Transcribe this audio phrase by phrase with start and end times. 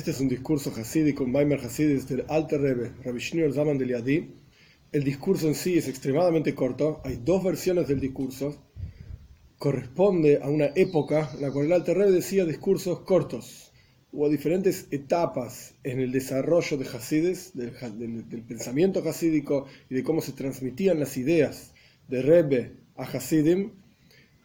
[0.00, 4.30] Este es un discurso hasídico, Maimer Hasidis del Alter Rebbe, Rabbi Shneur Zaman de Liadi.
[4.92, 8.56] El discurso en sí es extremadamente corto, hay dos versiones del discurso.
[9.58, 13.72] Corresponde a una época en la cual el Alter Rebbe decía discursos cortos.
[14.10, 17.74] Hubo diferentes etapas en el desarrollo de Hasides, del,
[18.26, 21.74] del, pensamiento hasídico y de cómo se transmitían las ideas
[22.08, 23.72] de Rebbe a Hasidim.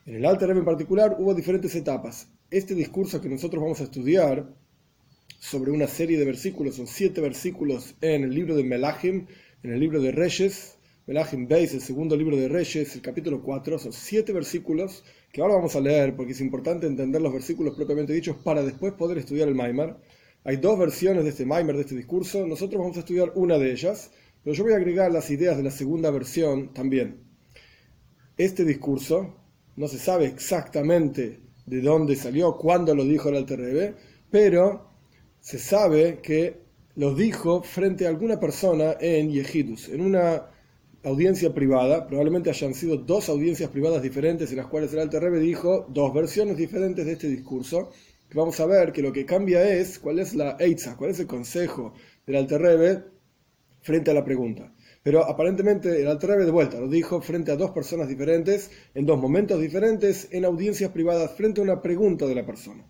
[0.05, 2.27] En el Alter Rebbe en particular hubo diferentes etapas.
[2.51, 4.64] Este discurso que nosotros vamos a estudiar
[5.45, 9.27] sobre una serie de versículos, son siete versículos en el libro de Melachim,
[9.61, 13.77] en el libro de Reyes, Melachim Beis, el segundo libro de Reyes, el capítulo 4,
[13.77, 18.11] son siete versículos que ahora vamos a leer porque es importante entender los versículos propiamente
[18.11, 20.01] dichos para después poder estudiar el Maimar.
[20.45, 23.71] Hay dos versiones de este Maimar, de este discurso, nosotros vamos a estudiar una de
[23.71, 24.09] ellas,
[24.43, 27.19] pero yo voy a agregar las ideas de la segunda versión también.
[28.35, 29.35] Este discurso
[29.75, 33.93] no se sabe exactamente de dónde salió, cuándo lo dijo el Alter Rebbe,
[34.31, 34.94] pero
[35.45, 36.59] se sabe que
[36.95, 40.47] lo dijo frente a alguna persona en Yehidus, en una
[41.03, 45.39] audiencia privada, probablemente hayan sido dos audiencias privadas diferentes en las cuales el Alter Rebbe
[45.39, 47.91] dijo dos versiones diferentes de este discurso,
[48.33, 51.27] vamos a ver que lo que cambia es cuál es la Eitza, cuál es el
[51.27, 51.93] consejo
[52.25, 53.03] del Alter Rebbe
[53.81, 54.73] frente a la pregunta.
[55.03, 59.05] Pero aparentemente el Alter Rebbe de vuelta lo dijo frente a dos personas diferentes, en
[59.05, 62.83] dos momentos diferentes, en audiencias privadas, frente a una pregunta de la persona.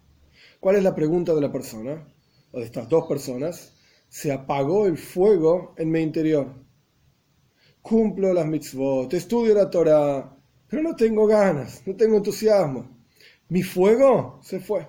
[0.62, 2.15] ¿Cuál es la pregunta de la persona?
[2.56, 3.74] O de estas dos personas,
[4.08, 6.54] se apagó el fuego en mi interior.
[7.82, 10.38] Cumplo las mitzvot, estudio la Torah,
[10.70, 12.98] pero no tengo ganas, no tengo entusiasmo.
[13.50, 14.88] Mi fuego se fue.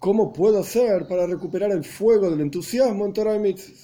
[0.00, 3.76] ¿Cómo puedo hacer para recuperar el fuego del entusiasmo en Torah y mitzvot?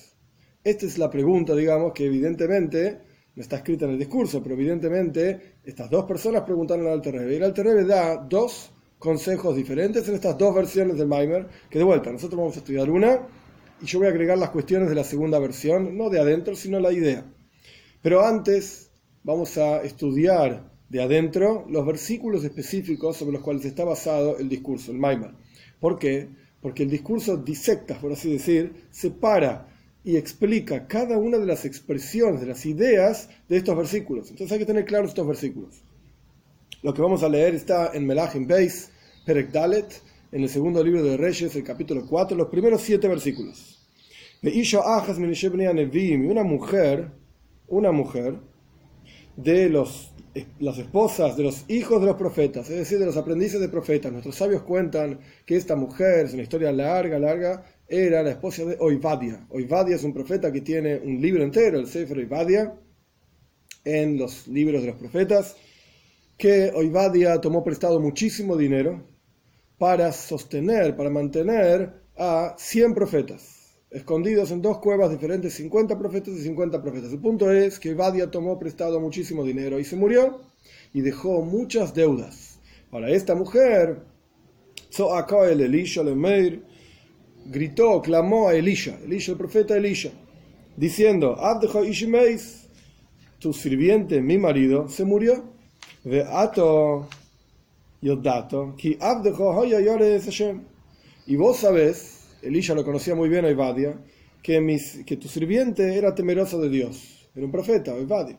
[0.65, 3.03] Esta es la pregunta, digamos, que evidentemente
[3.37, 7.35] no está escrita en el discurso, pero evidentemente estas dos personas preguntaron al Alter Rebbe.
[7.35, 11.79] Y el Alter Rebbe da dos consejos diferentes en estas dos versiones del Maimer, que
[11.79, 13.21] de vuelta, nosotros vamos a estudiar una
[13.81, 16.81] y yo voy a agregar las cuestiones de la segunda versión, no de adentro, sino
[16.81, 17.25] la idea.
[18.03, 18.91] Pero antes
[19.23, 24.93] vamos a estudiar de adentro los versículos específicos sobre los cuales está basado el discurso,
[24.93, 25.33] el Maimer.
[25.81, 26.29] ¿Por qué?
[26.61, 29.69] Porque el discurso disecta, por así decir, separa
[30.05, 34.31] y explica cada una de las expresiones, de las ideas de estos versículos.
[34.31, 35.83] Entonces hay que tener claros estos versículos.
[36.83, 38.91] Lo que vamos a leer está en Melachim Beis,
[39.25, 43.89] Perek Dalet, en el segundo libro de Reyes, el capítulo 4, los primeros siete versículos.
[44.43, 44.53] Una
[46.45, 47.11] mujer,
[47.69, 48.35] una mujer
[49.37, 50.13] de los,
[50.61, 54.13] las esposas de los hijos de los profetas, es decir, de los aprendices de profetas.
[54.13, 58.77] Nuestros sabios cuentan que esta mujer, es una historia larga, larga, era la esposa de
[58.81, 59.47] Oivadia.
[59.49, 62.75] Oivadia es un profeta que tiene un libro entero, el Sefer Oivadia,
[63.83, 65.57] en los libros de los profetas
[66.37, 69.03] que Oivadia tomó prestado muchísimo dinero
[69.79, 76.43] para sostener, para mantener a 100 profetas, escondidos en dos cuevas diferentes, 50 profetas y
[76.43, 77.13] 50 profetas.
[77.13, 80.41] El punto es que Oivadia tomó prestado muchísimo dinero y se murió
[80.93, 82.59] y dejó muchas deudas.
[82.91, 84.03] Ahora, esta mujer,
[84.99, 86.65] el Elisha Lemeir,
[87.47, 90.11] gritó, clamó a Elisha, Elisha, el profeta Elisha,
[90.77, 92.69] diciendo, Abdejo Ishimeis,
[93.39, 95.56] tu sirviente, mi marido, se murió
[101.27, 103.99] y vos sabés, Elisha lo conocía muy bien a Ibadia,
[104.41, 108.39] que, mis, que tu sirviente era temeroso de Dios, era un profeta, Ibadia.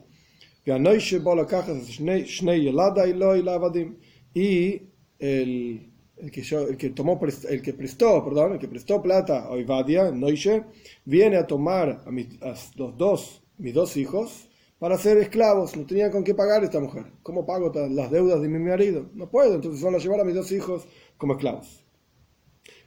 [4.33, 4.81] Y
[5.19, 7.19] el, el, que yo, el que tomó
[7.49, 10.63] el que prestó, perdón, el que prestó plata a Ibadia, Noishe,
[11.03, 14.47] viene a tomar a, mis, a los dos, mis dos hijos,
[14.79, 15.75] para ser esclavos.
[15.75, 17.05] No tenía con qué pagar esta mujer.
[17.23, 19.09] ¿Cómo pago las deudas de mi marido?
[19.13, 20.85] No puedo, entonces van a llevar a mis dos hijos
[21.17, 21.83] como esclavos.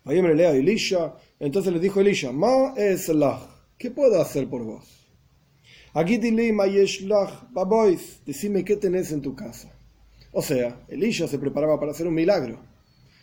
[0.05, 1.15] Ahí me lea Elisha.
[1.39, 3.11] Entonces le dijo Elisha, Ma es
[3.79, 4.97] ¿qué puedo hacer por vos?
[8.25, 9.73] Decime qué tenés en tu casa.
[10.33, 12.61] O sea, Elisha se preparaba para hacer un milagro,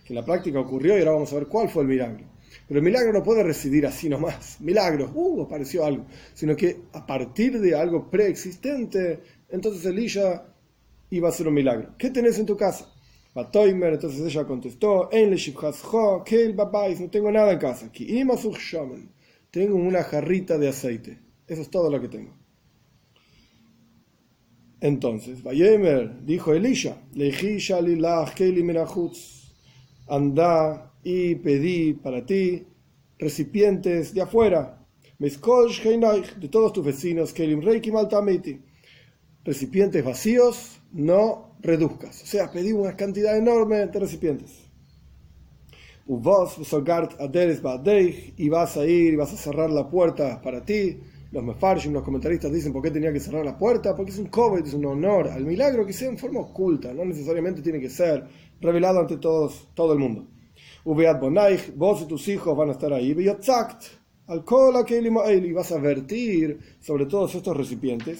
[0.06, 2.26] que en la práctica ocurrió y ahora vamos a ver cuál fue el milagro.
[2.68, 4.58] Pero el milagro no puede residir así nomás.
[4.62, 6.06] Milagros, uh, apareció algo.
[6.34, 9.20] Sino que a partir de algo preexistente,
[9.50, 10.46] entonces Elisha
[11.10, 11.96] iba a hacer un milagro.
[11.98, 12.94] ¿Qué tenés en tu casa?
[13.34, 17.92] Batoimer, entonces ella contestó, no tengo nada en casa.
[19.52, 21.20] Tengo una jarrita de aceite.
[21.48, 22.34] Eso es todo lo que tengo.
[24.80, 26.98] Entonces, Bayemer dijo Elisha,
[30.08, 32.68] anda y pedí para ti
[33.18, 34.86] recipientes de afuera,
[35.18, 35.30] de
[36.50, 37.34] todos tus vecinos,
[39.46, 42.24] recipientes vacíos, no reduzcas.
[42.24, 44.66] O sea, pedí una cantidad enorme de recipientes.
[46.06, 46.12] Y
[48.50, 51.00] vas a ir y vas a cerrar la puerta para ti.
[51.32, 54.28] Los mefarshim, los comentaristas dicen por qué tenía que cerrar la puerta, porque es un
[54.28, 57.90] covet, es un honor al milagro que sea en forma oculta, no necesariamente tiene que
[57.90, 58.28] ser
[58.60, 60.28] revelado ante todos, todo el mundo.
[60.88, 63.14] Uveat Bonaich, vos y tus hijos van a estar ahí,
[64.28, 64.46] al
[65.46, 68.20] y vas a vertir sobre todos estos recipientes,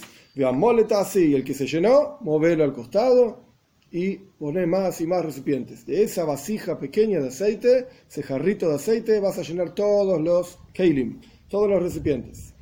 [0.52, 3.40] moleta así, el que se llenó, moverlo al costado
[3.90, 5.86] y poner más y más recipientes.
[5.86, 10.58] De esa vasija pequeña de aceite, ese jarrito de aceite, vas a llenar todos los
[10.74, 12.52] keilim, todos los recipientes.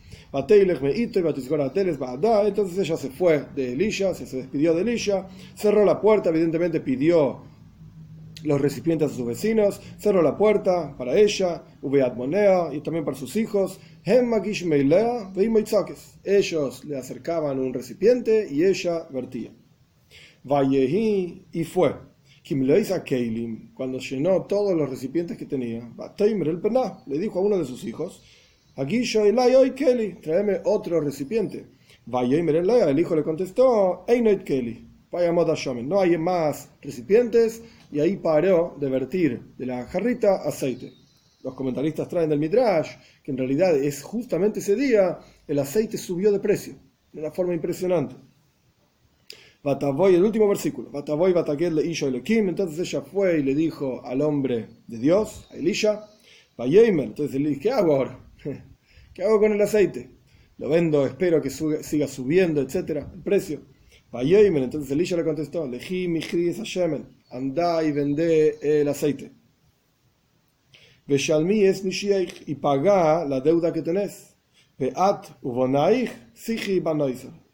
[2.46, 5.26] Entonces ella se fue de Elisha, se, despidió de Elisha,
[5.56, 7.55] cerró la puerta, evidentemente pidió
[8.44, 11.62] los recipientes a sus vecinos, cerró la puerta para ella,
[12.16, 13.80] Monea y también para sus hijos.
[16.24, 19.50] Ellos le acercaban un recipiente y ella vertía.
[21.52, 21.94] y fue.
[23.74, 25.90] Cuando llenó todos los recipientes que tenía,
[27.06, 28.22] le dijo a uno de sus hijos,
[28.78, 29.22] Aquí yo
[29.74, 31.64] Kelly, tráeme otro recipiente.
[32.04, 34.86] Vaya el hijo le contestó, Einoit Kelly,
[35.82, 40.92] no hay más recipientes, y ahí paró de vertir de la jarrita aceite.
[41.42, 42.90] Los comentaristas traen del Midrash
[43.22, 46.74] que en realidad es justamente ese día el aceite subió de precio,
[47.12, 48.16] de una forma impresionante.
[49.62, 50.90] Batavoy, el último versículo.
[50.90, 52.48] Batavoy, Bataquel, le Kim.
[52.48, 56.04] Entonces ella fue y le dijo al hombre de Dios, a Elisha,
[56.58, 58.18] entonces él le dijo, ¿qué hago ahora?
[59.14, 60.10] ¿Qué hago con el aceite?
[60.58, 63.60] Lo vendo, espero que siga subiendo, etcétera, el precio.
[64.64, 65.68] Entonces Elisha le contestó,
[67.30, 69.32] anda y vende el aceite.
[72.46, 74.34] y paga la deuda que tenés.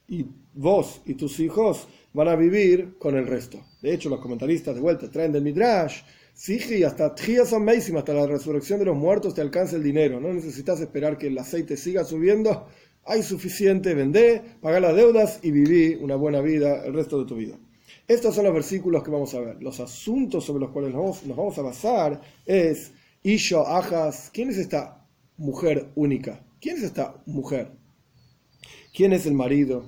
[0.09, 3.61] Y vos y tus hijos van a vivir con el resto.
[3.81, 6.03] De hecho, los comentaristas de vuelta traen del Midrash
[6.35, 7.15] Sí, hasta
[7.99, 10.19] hasta la resurrección de los muertos te alcanza el dinero.
[10.19, 12.67] No necesitas esperar que el aceite siga subiendo.
[13.05, 17.37] Hay suficiente, vendé, paga las deudas y viví una buena vida el resto de tu
[17.37, 17.59] vida.
[18.07, 19.63] Estos son los versículos que vamos a ver.
[19.63, 24.31] Los asuntos sobre los cuales nos vamos, a basar es Isho, Ajas.
[24.33, 25.07] ¿Quién es esta
[25.37, 26.45] mujer única?
[26.61, 27.73] ¿Quién es esta mujer?
[28.95, 29.85] ¿Quién es el marido?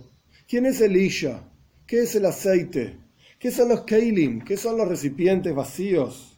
[0.49, 1.43] ¿Quién es el Isha?
[1.87, 2.99] ¿Qué es el aceite?
[3.39, 4.43] ¿Qué son los Keilim?
[4.43, 6.34] ¿Qué son los recipientes vacíos?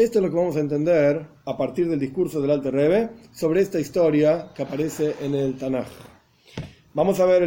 [0.00, 3.60] Esto es lo que vamos a entender a partir del discurso del Alte Rebbe sobre
[3.60, 5.88] esta historia que aparece en el Tanaj.
[6.94, 7.42] Vamos a ver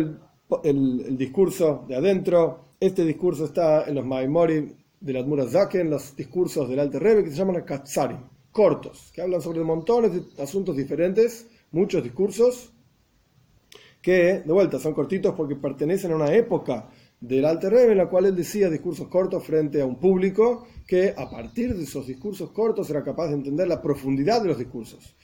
[0.63, 2.75] el, discurso de adentro.
[2.79, 7.31] Este discurso está en los Maimori de la Zaken, los discursos del Alte Rebbe que
[7.31, 8.19] se llaman Katsarim,
[8.51, 12.71] cortos, que hablan sobre montones de asuntos diferentes, muchos discursos,
[13.99, 16.87] que de vuelta son cortitos porque pertenecen a una época
[17.23, 21.13] del Alter Rebbe, en la cual él decía discursos cortos frente a un público que
[21.15, 25.15] a partir de esos discursos cortos era capaz de entender la profundidad de los discursos.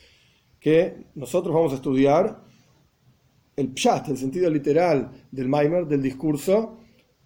[0.62, 2.42] Que nosotros vamos a estudiar
[3.58, 6.78] el pshat, el sentido literal del Maimer, del discurso.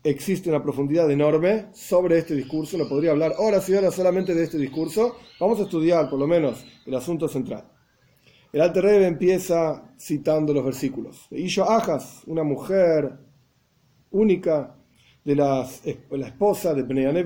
[0.03, 4.43] Existe una profundidad enorme sobre este discurso, no podría hablar horas y horas solamente de
[4.43, 5.17] este discurso.
[5.39, 7.63] Vamos a estudiar por lo menos el asunto central.
[8.51, 11.27] El Alter Rebbe empieza citando los versículos.
[11.29, 13.19] Isho Ajas, una mujer
[14.13, 14.75] única
[15.23, 15.81] de las,
[16.11, 17.23] la esposa de Bnei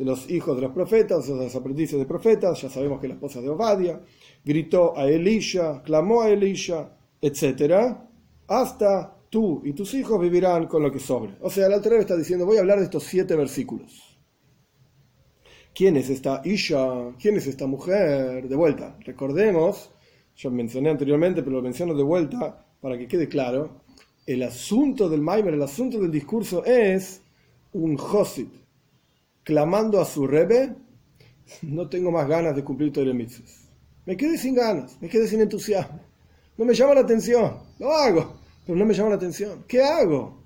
[0.00, 3.14] de los hijos de los profetas, de los aprendices de profetas, ya sabemos que la
[3.14, 4.00] esposa de Obadia,
[4.42, 7.96] gritó a Elisha, clamó a Elisha, etc.,
[8.48, 11.36] hasta tú y tus hijos vivirán con lo que sobre.
[11.40, 14.18] O sea, el Alter está diciendo, voy a hablar de estos siete versículos.
[15.74, 17.14] ¿Quién es esta Isha?
[17.20, 18.48] ¿Quién es esta mujer?
[18.48, 19.92] De vuelta, recordemos,
[20.34, 23.82] yo mencioné anteriormente, pero lo menciono de vuelta para que quede claro,
[24.26, 27.22] el asunto del Maimer, el asunto del discurso es
[27.72, 28.48] un Josid
[29.42, 30.74] clamando a su Rebe,
[31.62, 33.44] no tengo más ganas de cumplir todo el mitzvah.
[34.06, 36.00] Me quedé sin ganas, me quedé sin entusiasmo.
[36.56, 38.36] No me llama la atención, lo hago,
[38.66, 39.64] pero no me llama la atención.
[39.66, 40.38] ¿Qué hago?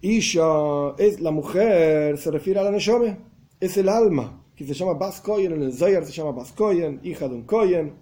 [0.00, 3.18] Isha es la mujer, se refiere a la Neshome,
[3.60, 6.54] es el alma, que se llama Bas en el Zayar se llama Bas
[7.02, 7.94] hija de un Koyen,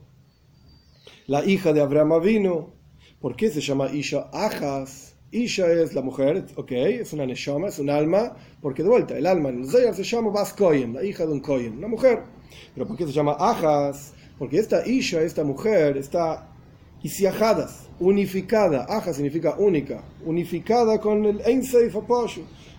[1.26, 2.77] la hija de Abraham Avinu,
[3.20, 5.16] ¿Por qué se llama Isha Ajas?
[5.32, 9.26] Isha es la mujer, ok, es una Neshama, es un alma, porque de vuelta, el
[9.26, 12.22] alma en el Zayar se llama Bas Koyen, la hija de un Koyen, una mujer.
[12.74, 14.14] Pero ¿por qué se llama Ajas?
[14.38, 16.48] Porque esta Isha, esta mujer, está
[17.02, 18.86] isiajadas, unificada.
[18.88, 21.96] Aja significa única, unificada con el Ein Seif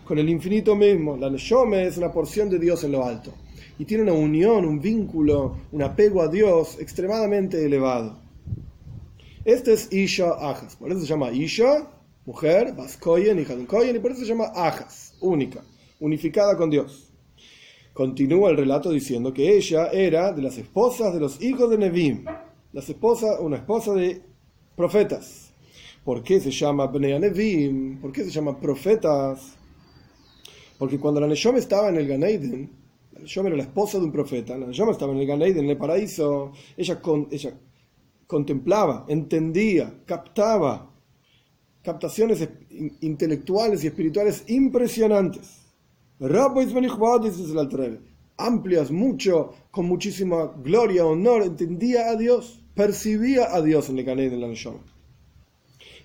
[0.05, 1.17] con el infinito mismo.
[1.17, 3.33] La Neshome es una porción de Dios en lo alto.
[3.77, 8.28] Y tiene una unión, un vínculo, un apego a Dios extremadamente elevado.
[9.49, 10.75] Este es Isha Ajas.
[10.75, 11.89] Por eso se llama Isha,
[12.23, 15.63] mujer, Baskoyen, hija de un Koyen, y por eso se llama Ajas, única,
[15.99, 17.11] unificada con Dios.
[17.91, 22.25] Continúa el relato diciendo que ella era de las esposas de los hijos de Nevim,
[22.73, 24.21] las esposas, una esposa de
[24.75, 25.51] profetas.
[26.03, 27.99] ¿Por qué se llama Bnei Nevim?
[27.99, 29.55] ¿Por qué se llaman profetas?
[30.77, 32.69] Porque cuando la Neshom estaba en el Ganeiden,
[33.13, 35.71] la Neshom era la esposa de un profeta, la Neshom estaba en el Ganeiden, en
[35.71, 37.27] el paraíso, ella, con,
[38.29, 40.93] contemplaba, entendía, captaba
[41.81, 42.47] captaciones
[43.01, 45.63] intelectuales y espirituales impresionantes.
[48.37, 54.35] Amplias, mucho, con muchísima gloria, honor, entendía a Dios, percibía a Dios en el Ganeiden,
[54.35, 54.77] en la Neshom.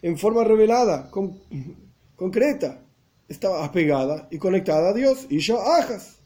[0.00, 1.10] En forma revelada,
[2.16, 2.80] concreta
[3.28, 6.16] estaba apegada y conectada a Dios, y yo ajas.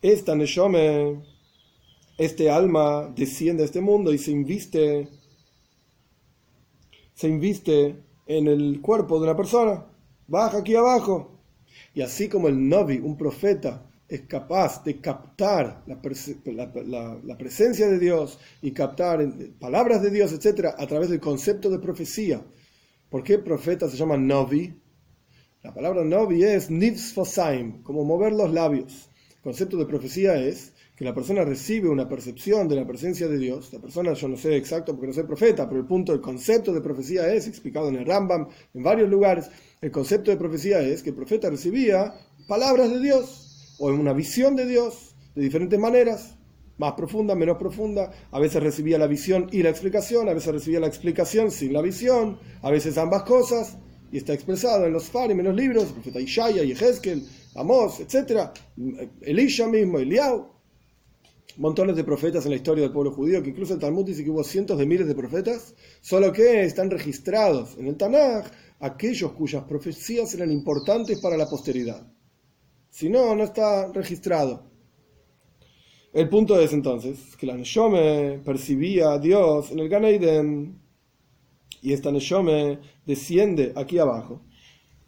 [0.00, 1.24] Esta Neshome,
[2.18, 5.08] este alma desciende a este mundo y se inviste,
[7.14, 7.96] se inviste
[8.26, 9.86] en el cuerpo de una persona,
[10.26, 11.38] baja aquí abajo.
[11.94, 16.00] Y así como el Novi, un profeta, es capaz de captar la,
[17.38, 19.26] presencia de Dios y captar
[19.60, 22.42] palabras de Dios, etc., a través del concepto de profecía.
[23.10, 24.74] ¿Por qué profeta se llama Novi?
[25.62, 29.10] La palabra novi es nivsfosaim, como mover los labios.
[29.36, 33.38] El concepto de profecía es que la persona recibe una percepción de la presencia de
[33.38, 33.72] Dios.
[33.72, 36.72] La persona, yo no sé exacto porque no soy profeta, pero el punto, el concepto
[36.72, 39.48] de profecía es, explicado en el Rambam, en varios lugares,
[39.80, 42.14] el concepto de profecía es que el profeta recibía
[42.48, 46.34] palabras de Dios o una visión de Dios de diferentes maneras,
[46.78, 48.10] más profunda, menos profunda.
[48.32, 51.80] A veces recibía la visión y la explicación, a veces recibía la explicación sin la
[51.80, 53.78] visión, a veces ambas cosas
[54.10, 57.24] y está expresado en los Farim, en los libros, el profeta Ishaya, Yehezkel,
[57.54, 58.50] Amos, etc.
[59.20, 60.57] Elisha mismo, Eliau.
[61.58, 64.30] Montones de profetas en la historia del pueblo judío, que incluso el Talmud dice que
[64.30, 68.46] hubo cientos de miles de profetas, solo que están registrados en el Tanaj
[68.80, 72.06] aquellos cuyas profecías eran importantes para la posteridad.
[72.90, 74.70] Si no, no está registrado.
[76.12, 80.80] El punto es entonces que la Neshome percibía a Dios en el Gan
[81.82, 84.42] y esta Neshome desciende aquí abajo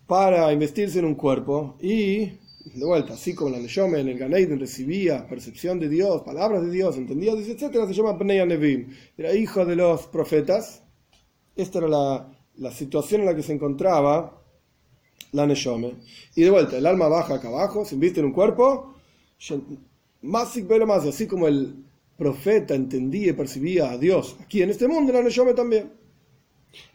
[0.06, 2.32] para investirse en un cuerpo y,
[2.64, 6.70] de vuelta, así como la Neshome en el Ganeiden recibía percepción de Dios, palabras de
[6.70, 10.82] Dios, entendía, etcétera, se llama Pnei Nevim, era hijo de los profetas.
[11.56, 14.42] Esta era la, la situación en la que se encontraba
[15.32, 15.96] la Neshome.
[16.34, 18.94] Y de vuelta, el alma baja acá abajo, se inviste en un cuerpo,
[20.22, 20.54] más
[20.86, 21.84] más, así como el
[22.16, 25.92] profeta entendía y percibía a Dios aquí en este mundo, la Neshome también.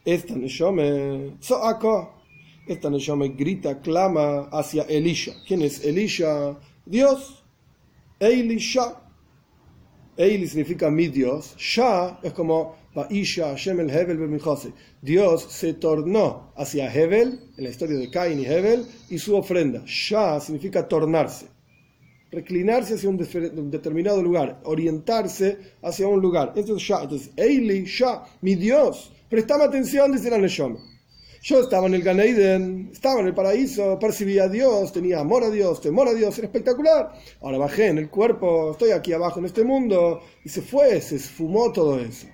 [0.04, 1.36] Esta Neshome,
[2.66, 5.32] esta Neshome grita, clama hacia Elisha.
[5.46, 6.58] ¿Quién es Elisha?
[6.84, 7.44] Dios.
[8.18, 9.02] Elisha.
[10.16, 11.54] Eili significa mi Dios.
[11.58, 12.76] Sha es como
[15.02, 19.82] Dios se tornó hacia Hebel, en la historia de Cain y Hebel, y su ofrenda.
[19.84, 21.48] Sha significa tornarse.
[22.32, 23.18] Reclinarse hacia un,
[23.70, 26.54] determinado lugar, orientarse hacia un lugar.
[26.56, 30.78] Entonces, Shah, entonces, Eili, Shah, mi Dios, Prestame atención, dice la Neshama.
[31.42, 35.50] Yo estaba en el Ganeiden, estaba en el paraíso, percibía a Dios, tenía amor a
[35.50, 37.12] Dios, temor a Dios, era espectacular.
[37.40, 41.16] Ahora bajé en el cuerpo, estoy aquí abajo en este mundo, y se fue, se
[41.16, 42.26] esfumó todo eso.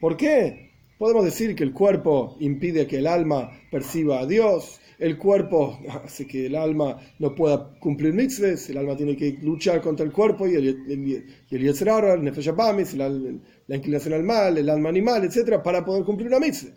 [0.00, 0.72] ¿Por qué?
[0.98, 6.26] Podemos decir que el cuerpo impide que el alma perciba a Dios, el cuerpo hace
[6.26, 10.46] que el alma no pueda cumplir mitzvahs, el alma tiene que luchar contra el cuerpo
[10.46, 16.04] y el, el, el, el la inclinación al mal, el alma animal, etc., para poder
[16.04, 16.72] cumplir una mitzvah.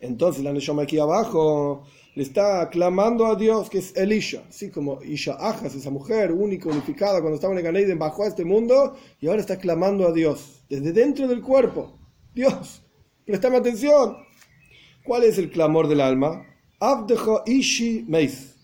[0.00, 5.02] Entonces la Neshama aquí abajo le está clamando a Dios que es Elisha, así como
[5.02, 8.96] Isha Ajas, esa mujer única, unificada, cuando estaba en el Ganeiden, bajó a este mundo
[9.20, 11.98] y ahora está clamando a Dios, desde dentro del cuerpo.
[12.34, 12.82] Dios,
[13.24, 14.16] prestame atención.
[15.04, 16.46] ¿Cuál es el clamor del alma?
[16.78, 18.54] Abdejo Ishi Meis,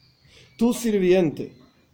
[0.56, 1.52] tu sirviente,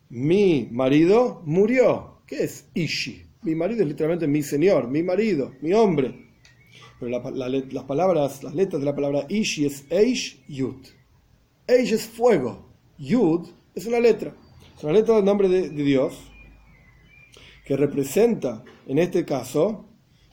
[0.08, 2.22] mi marido, murió.
[2.26, 3.25] ¿Qué es Ishi?
[3.43, 6.26] Mi marido es literalmente mi señor, mi marido, mi hombre.
[6.99, 10.87] Pero las palabras, las letras de la palabra Ishi es Eish Yud.
[11.66, 12.66] Eish es fuego.
[12.99, 14.35] Yud es una letra.
[14.76, 16.19] Es una letra del nombre de Dios
[17.66, 19.85] que representa, en este caso,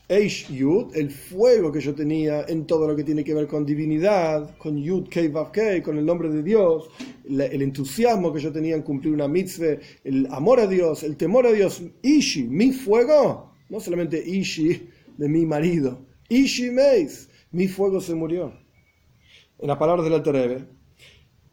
[0.10, 3.66] Eish Yud, el fuego que yo tenía en todo lo que tiene que ver con
[3.66, 6.90] divinidad, con Yud Kei Vav Kei, con el nombre de Dios,
[7.24, 11.48] el entusiasmo que yo tenía en cumplir una mitzvah, el amor a Dios, el temor
[11.48, 11.82] a Dios.
[12.02, 18.54] Ishi, mi fuego, no solamente Ishi de mi marido, Ishi Meis, mi fuego se murió.
[19.58, 20.68] En las palabras del Alter Rebbe,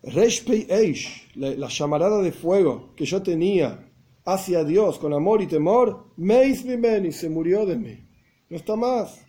[0.03, 3.89] Reshpei Eish, la llamarada de fuego que yo tenía
[4.25, 8.10] hacia Dios con amor y temor, Meis mi se murió de mí
[8.51, 9.25] no está más.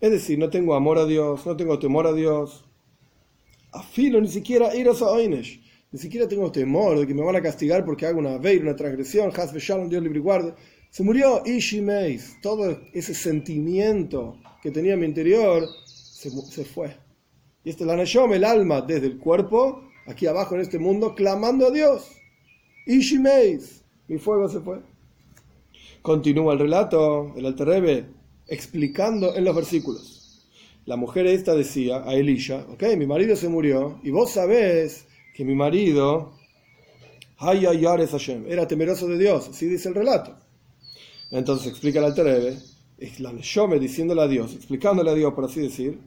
[0.00, 2.64] Es decir, no tengo amor a Dios, no tengo temor a Dios.
[3.72, 7.84] Afilo ni siquiera iras a Ni siquiera tengo temor de que me van a castigar
[7.84, 9.30] porque hago una veira, una transgresión.
[9.34, 10.54] Has Shalom, Dios libre y guarde.
[10.90, 12.40] Se murió Ishimeis.
[12.42, 16.96] Todo ese sentimiento que tenía en mi interior se, se fue.
[17.62, 21.68] Y este la Neshom, el alma, desde el cuerpo, aquí abajo en este mundo, clamando
[21.68, 22.10] a Dios.
[22.86, 23.84] Ishimeis.
[24.08, 24.80] Mi fuego se fue.
[26.02, 28.06] Continúa el relato, el Alterrebe,
[28.50, 30.42] explicando en los versículos.
[30.84, 35.44] La mujer esta decía a Elisha, ok, mi marido se murió, y vos sabés que
[35.44, 36.32] mi marido
[38.46, 40.36] era temeroso de Dios, así dice el relato.
[41.30, 42.58] Entonces explica el Alterebe,
[42.98, 45.98] es la me diciéndole a Dios, explicándole a Dios, por así decir,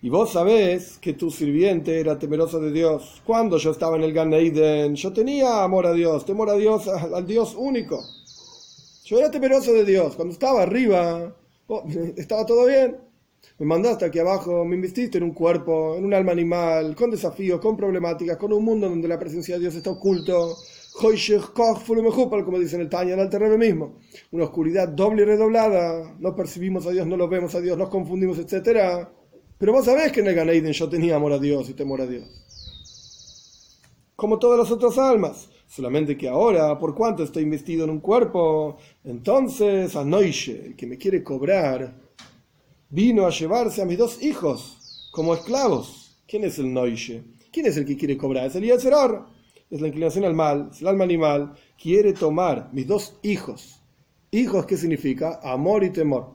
[0.00, 3.20] y vos sabés que tu sirviente era temeroso de Dios.
[3.26, 6.86] Cuando yo estaba en el Gan Eden, yo tenía amor a Dios, temor a Dios,
[6.86, 8.00] al Dios único.
[9.04, 10.14] Yo era temeroso de Dios.
[10.14, 11.34] Cuando estaba arriba,
[11.68, 11.84] oh,
[12.16, 12.96] estaba todo bien.
[13.58, 17.60] Me mandaste aquí abajo, me investiste en un cuerpo, en un alma animal, con desafíos,
[17.60, 20.56] con problemáticas, con un mundo donde la presencia de Dios está oculto.
[21.00, 23.98] Como dice en el Taña, el terreno mismo.
[24.32, 26.16] Una oscuridad doble y redoblada.
[26.18, 29.06] No percibimos a Dios, no lo vemos a Dios, nos confundimos, etc.
[29.58, 32.06] Pero vos sabés que en el Ganeiden yo tenía amor a Dios y temor a
[32.06, 32.26] Dios.
[34.16, 35.50] Como todas las otras almas.
[35.68, 40.96] Solamente que ahora, por cuanto estoy investido en un cuerpo, entonces Anoishe, el que me
[40.96, 41.94] quiere cobrar,
[42.88, 46.16] vino a llevarse a mis dos hijos como esclavos.
[46.26, 47.22] ¿Quién es el Noishe?
[47.52, 48.46] ¿Quién es el que quiere cobrar?
[48.46, 49.26] Es el Yetzeror.
[49.70, 51.54] Es la inclinación al mal, es el alma animal.
[51.80, 53.82] Quiere tomar mis dos hijos.
[54.30, 55.40] ¿Hijos qué significa?
[55.42, 56.34] Amor y temor.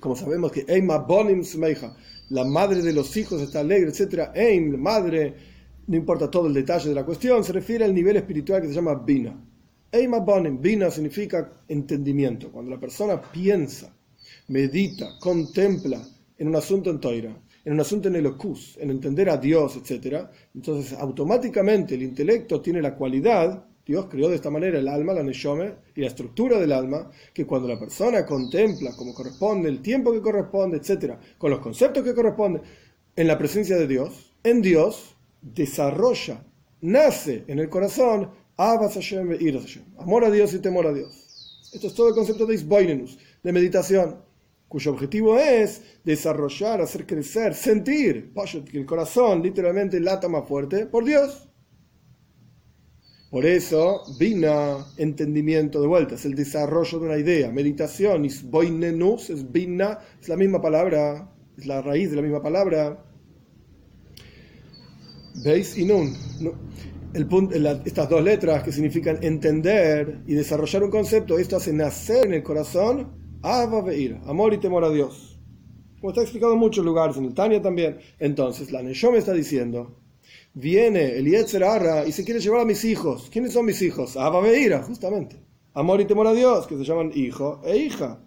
[0.00, 1.96] Como sabemos que Eima Bonim Smeija,
[2.28, 4.30] la madre de los hijos está alegre, etc.
[4.34, 5.34] Eim, madre,
[5.86, 8.74] no importa todo el detalle de la cuestión, se refiere al nivel espiritual que se
[8.74, 9.34] llama Bina.
[9.90, 12.50] Eima Bonim, Bina significa entendimiento.
[12.50, 13.94] Cuando la persona piensa
[14.48, 16.00] medita, contempla
[16.38, 19.76] en un asunto en Toira, en un asunto en el Ocus, en entender a Dios,
[19.76, 25.12] etc., entonces automáticamente el intelecto tiene la cualidad, Dios creó de esta manera el alma,
[25.12, 29.82] la neshome, y la estructura del alma, que cuando la persona contempla como corresponde, el
[29.82, 32.62] tiempo que corresponde, etc., con los conceptos que corresponden,
[33.14, 35.11] en la presencia de Dios, en Dios,
[35.42, 36.44] desarrolla,
[36.80, 38.30] nace en el corazón,
[39.98, 41.70] amor a Dios y temor a Dios.
[41.72, 44.16] Esto es todo el concepto de Isboinenus, de meditación
[44.72, 48.32] cuyo objetivo es desarrollar, hacer crecer, sentir,
[48.64, 51.46] que el corazón literalmente lata más fuerte por Dios.
[53.30, 57.50] Por eso, vina, entendimiento de vuelta, es el desarrollo de una idea.
[57.50, 63.04] Meditación, isboinenus, es vina, es la misma palabra, es la raíz de la misma palabra.
[65.34, 65.76] ¿Veis?
[65.78, 66.14] Y nun.
[67.28, 72.34] Punto, estas dos letras que significan entender y desarrollar un concepto, esto hace nacer en
[72.34, 75.38] el corazón amor y temor a Dios.
[76.00, 77.98] Como está explicado en muchos lugares, en el Tania también.
[78.18, 79.98] Entonces, la me está diciendo,
[80.54, 81.62] viene el Yetzer
[82.06, 83.28] y se quiere llevar a mis hijos.
[83.30, 84.16] ¿Quiénes son mis hijos?
[84.16, 84.42] Abba
[84.82, 85.36] justamente.
[85.74, 88.20] Amor y temor a Dios, que se llaman hijo e hija.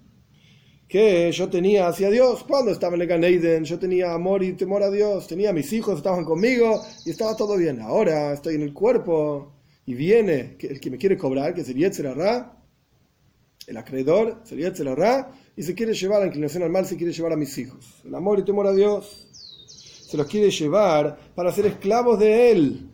[0.87, 4.83] Que yo tenía hacia Dios cuando estaba en el Ganeiden, yo tenía amor y temor
[4.83, 7.81] a Dios, tenía mis hijos, estaban conmigo y estaba todo bien.
[7.81, 9.51] Ahora estoy en el cuerpo
[9.85, 12.07] y viene el que me quiere cobrar, que es el Yetzer
[13.67, 17.33] el acreedor sería Ra y se quiere llevar la inclinación al mal, se quiere llevar
[17.33, 18.01] a mis hijos.
[18.05, 19.27] El amor y temor a Dios
[19.67, 22.89] se los quiere llevar para ser esclavos de Él.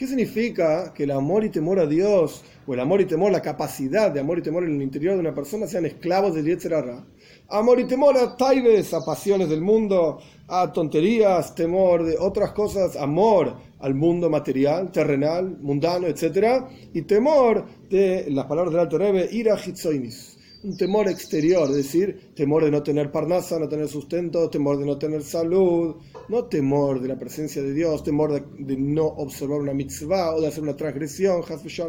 [0.00, 3.42] ¿Qué significa que el amor y temor a Dios, o el amor y temor, la
[3.42, 7.04] capacidad de amor y temor en el interior de una persona sean esclavos del Ra?
[7.50, 12.96] Amor y temor a taibes, a pasiones del mundo, a tonterías, temor de otras cosas,
[12.96, 16.64] amor al mundo material, terrenal, mundano, etc.
[16.94, 20.29] Y temor de, las palabras del Alto Rebbe, ira hitzoinis,
[20.62, 24.84] un temor exterior, es decir, temor de no tener parnasa, no tener sustento, temor de
[24.84, 25.96] no tener salud,
[26.28, 30.48] no temor de la presencia de Dios, temor de, no observar una mitzvah o de
[30.48, 31.42] hacer una transgresión,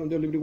[0.08, 0.40] Dios libre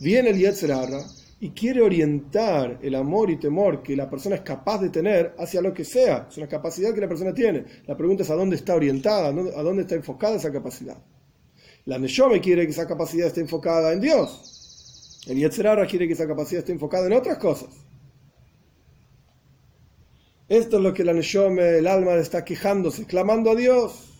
[0.00, 1.04] Viene el Yetzerara
[1.40, 5.60] y quiere orientar el amor y temor que la persona es capaz de tener hacia
[5.60, 6.26] lo que sea.
[6.30, 7.64] Es una capacidad que la persona tiene.
[7.86, 10.96] La pregunta es a dónde está orientada, a dónde está enfocada esa capacidad.
[11.84, 14.59] La Neshome quiere que esa capacidad esté enfocada en Dios.
[15.30, 17.68] El Yetzerara quiere que esa capacidad esté enfocada en otras cosas.
[20.48, 24.12] Esto es lo que la Neshome, el alma, está quejándose, clamando a Dios.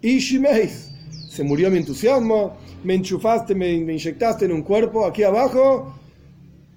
[0.00, 0.90] Y Shimeis,
[1.28, 5.94] se murió mi entusiasmo, me enchufaste, me inyectaste en un cuerpo aquí abajo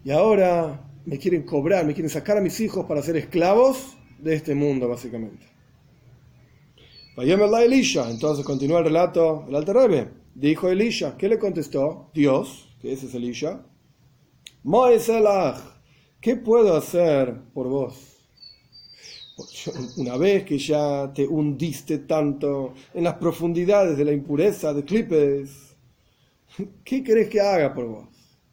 [0.03, 4.35] y ahora me quieren cobrar, me quieren sacar a mis hijos para ser esclavos de
[4.35, 5.45] este mundo, básicamente.
[7.15, 10.09] Elisha, entonces continúa el relato, el Alter Rebbe.
[10.35, 12.11] Dijo Elisha, ¿qué le contestó?
[12.13, 13.65] Dios, que ese es Elisha.
[16.21, 18.17] ¿qué puedo hacer por vos?
[19.97, 25.75] Una vez que ya te hundiste tanto en las profundidades de la impureza de Clipes,
[26.83, 28.07] ¿qué querés que haga por vos?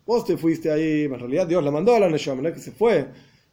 [0.06, 2.70] Vos te fuiste ahí, en realidad Dios la mandó a la Neshama, no que se
[2.70, 3.08] fue.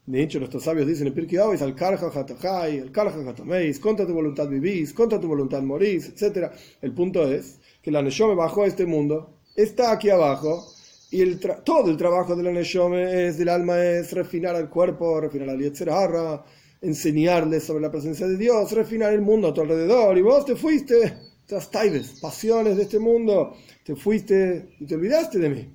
[0.06, 4.06] De hecho, nuestros sabios dicen en Pirkei Avos, al Karja Hatajai, al Karja Hatameis, contra
[4.06, 6.52] tu voluntad vivís, contra tu voluntad morís, etc.
[6.82, 10.74] El punto es que la Neshome bajó a este mundo, está aquí abajo,
[11.12, 15.50] y todo el trabajo de la Neshome es, del alma es refinar al cuerpo, refinar
[15.50, 16.44] al Yetzerara,
[16.82, 20.56] enseñarle sobre la presencia de Dios, refinar el mundo a tu alrededor, y vos te
[20.56, 25.70] fuiste tras taibes, pasiones de este mundo, te fuiste y te olvidaste de mí.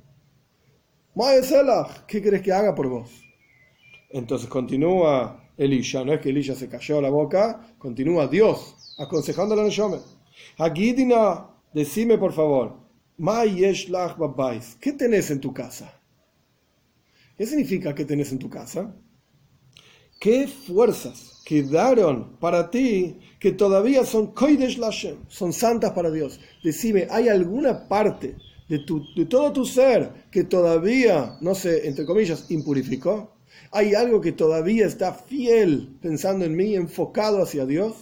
[2.06, 3.10] ¿qué crees que haga por vos?
[4.10, 9.64] Entonces continúa Elisha, no es que Elisha se cayó la boca, continúa Dios aconsejándole a
[9.64, 9.98] Neshome.
[10.58, 12.87] Hagidina, decime por favor,
[14.80, 15.92] ¿qué tenés en tu casa?
[17.36, 18.94] ¿Qué significa que tenés en tu casa?
[20.20, 26.38] ¿Qué fuerzas quedaron para ti que todavía son Koidesh Lashem, son santas para Dios?
[26.62, 28.36] Decime, ¿hay alguna parte
[28.68, 28.84] de,
[29.16, 33.36] de todo tu ser que todavía, no sé, entre comillas, impurificó?
[33.72, 37.96] ¿Hay algo que todavía está fiel pensando en mí, enfocado hacia Dios?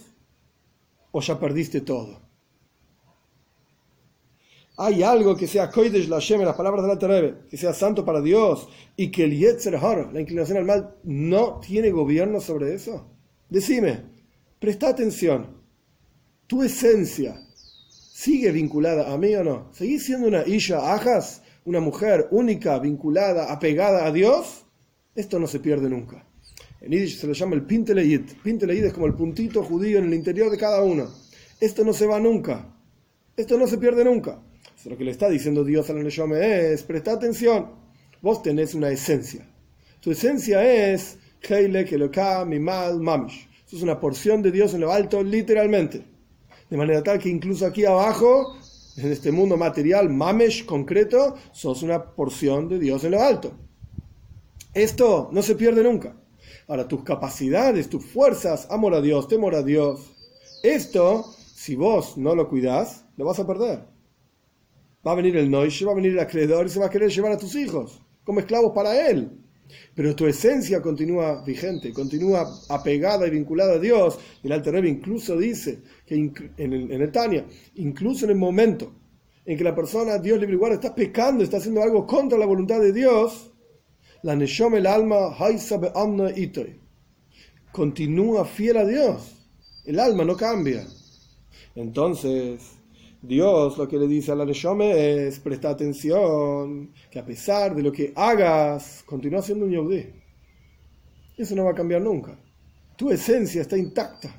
[1.11, 2.26] ¿O ya perdiste todo?
[4.79, 8.21] ¿Hay algo que sea Koidesh Lashem, las palabras de la Terebe, que sea santo para
[8.21, 13.07] Dios y que el Yetzer Har, la inclinación al mal, no tiene gobierno sobre eso?
[13.49, 14.03] Decime,
[14.59, 15.47] presta atención.
[16.45, 17.41] Tu esencia
[17.89, 19.69] sigue vinculada a mí o no?
[19.73, 24.65] ¿Seguís siendo una Isha Ajas, una mujer única, vinculada, apegada a Dios?
[25.15, 26.23] Esto no se pierde nunca.
[26.81, 28.21] En Yiddish se le llama el Pinteleid.
[28.43, 31.09] Pinteleid es como el puntito judío en el interior de cada uno.
[31.59, 32.75] Esto no se va nunca.
[33.35, 34.39] Esto no se pierde nunca.
[34.85, 37.71] Lo que le está diciendo Dios a la Neshome es, presta atención,
[38.21, 39.45] vos tenés una esencia.
[39.99, 41.85] Tu esencia es Heile
[42.45, 43.49] mi mal Mamish.
[43.71, 46.05] es una porción de Dios en lo alto, literalmente.
[46.69, 48.55] De manera tal que incluso aquí abajo,
[48.97, 53.53] en este mundo material, Mamesh concreto, sos una porción de Dios en lo alto.
[54.73, 56.15] Esto no se pierde nunca.
[56.67, 60.13] Ahora, tus capacidades, tus fuerzas, amor a Dios, temor a Dios,
[60.63, 63.96] esto, si vos no lo cuidás, lo vas a perder.
[65.07, 67.09] Va a venir el Noiche, va a venir el acreedor y se va a querer
[67.09, 69.31] llevar a tus hijos como esclavos para él.
[69.95, 74.19] Pero tu esencia continúa vigente, continúa apegada y vinculada a Dios.
[74.43, 78.91] El Alter Rebbe incluso dice que en el, en incluso en el momento
[79.45, 82.81] en que la persona, Dios libre igual, está pecando, está haciendo algo contra la voluntad
[82.81, 83.53] de Dios,
[84.23, 85.37] la Neshom el alma
[87.71, 89.35] continúa fiel a Dios.
[89.85, 90.85] El alma no cambia.
[91.75, 92.76] Entonces,
[93.21, 97.81] Dios lo que le dice a la Neshome es, presta atención, que a pesar de
[97.81, 100.05] lo que hagas, continúa siendo un Yehudi.
[101.37, 102.39] Eso no va a cambiar nunca.
[102.95, 104.35] Tu esencia está intacta.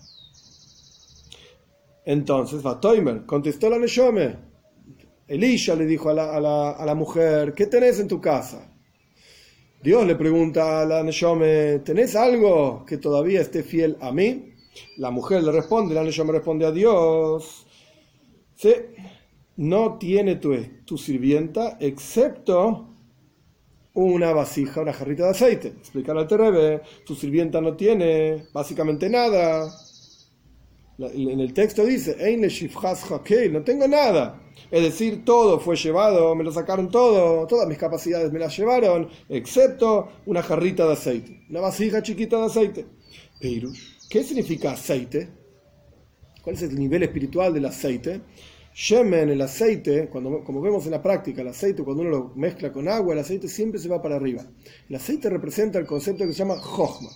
[2.05, 4.37] Entonces, Vatoimer contestó la Neshome.
[5.27, 8.73] Elisha le dijo a la, a, la, a la mujer, ¿qué tenés en tu casa?
[9.83, 14.55] Dios le pregunta a la Neshome, ¿tenés algo que todavía esté fiel a mí?
[14.97, 17.68] La mujer le responde, la Neshome responde a Dios,
[18.59, 18.75] sí,
[19.57, 22.89] no tiene tu, tu sirvienta excepto
[23.95, 25.69] una vasija, una jarrita de aceite.
[25.69, 29.69] Explica al Terebe, tu sirvienta no tiene básicamente nada.
[30.99, 32.17] En el texto dice,
[33.51, 34.41] no tengo nada.
[34.71, 39.09] Es decir, todo fue llevado, me lo sacaron todo, todas mis capacidades me las llevaron,
[39.29, 42.87] excepto una jarrita de aceite, una vasija chiquita de aceite.
[43.41, 43.71] Pero,
[44.11, 45.29] ¿qué significa aceite?
[46.43, 48.21] ¿Cuál es el nivel espiritual del aceite?
[48.75, 52.73] Shemen, el aceite, cuando, como vemos en la práctica, el aceite cuando uno lo mezcla
[52.73, 54.47] con agua, el aceite siempre se va para arriba.
[54.89, 57.11] El aceite representa el concepto que se llama Jochma.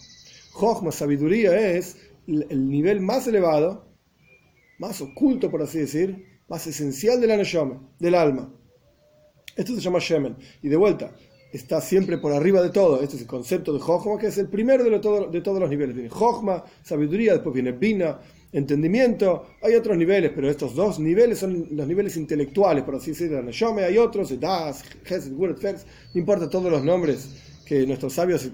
[0.51, 3.87] Jochma, sabiduría, es el nivel más elevado,
[4.79, 7.37] más oculto, por así decir, más esencial de la
[8.01, 8.53] del alma.
[9.57, 10.37] Esto se llama Shemen.
[10.63, 11.13] Y de vuelta,
[11.53, 13.01] está siempre por arriba de todo.
[13.03, 15.95] Este es el concepto de Jochma, que es el primero de, de todos los niveles.
[15.95, 18.19] Viene Jochma, sabiduría, después viene Bina,
[18.53, 19.47] entendimiento.
[19.63, 23.85] Hay otros niveles, pero estos dos niveles son los niveles intelectuales, por así decirlo, Neshome.
[23.85, 27.29] Hay otros, Das, Hesed, Word, no importa todos los nombres
[27.65, 28.49] que nuestros sabios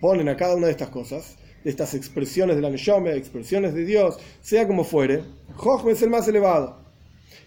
[0.00, 3.84] ponen a cada una de estas cosas, de estas expresiones de la Neshome, expresiones de
[3.84, 5.24] Dios, sea como fuere,
[5.56, 6.78] Jochma es el más elevado.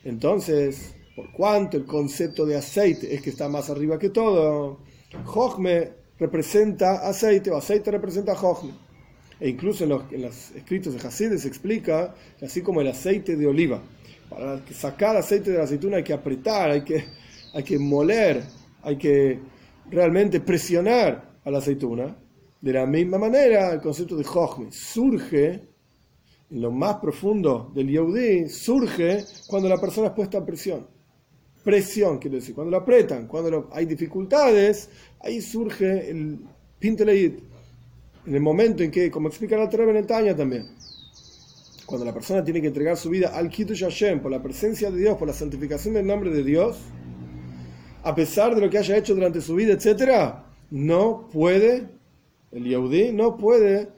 [0.04, 4.80] Entonces, por cuanto el concepto de aceite es que está más arriba que todo,
[5.26, 8.72] Jochme representa aceite o aceite representa Jochme.
[9.42, 9.90] E incluso en
[10.22, 13.82] los, escritos de Hasid se explica así como el aceite de oliva,
[14.30, 17.06] para sacar aceite de la aceituna hay que apretar, hay que,
[17.52, 18.44] hay que moler,
[18.84, 19.40] hay que
[19.90, 22.16] realmente presionar a la aceituna.
[22.62, 25.60] De la misma manera, el concepto de Jochme surge
[26.52, 30.88] en lo más profundo del Yehudi, surge cuando la persona es puesta en presión.
[31.64, 34.88] Presión, quiero decir, cuando lo apretan, cuando hay dificultades,
[35.20, 36.42] ahí surge el
[36.78, 37.51] Pinteleit.
[38.26, 40.68] En el momento en que, como explica la Torah en el Taña también,
[41.86, 44.98] cuando la persona tiene que entregar su vida al Kiddush Hashem por la presencia de
[44.98, 46.78] Dios, por la santificación del nombre de Dios,
[48.04, 50.36] a pesar de lo que haya hecho durante su vida, etc.,
[50.70, 51.90] no puede,
[52.52, 53.90] el Yehudi no puede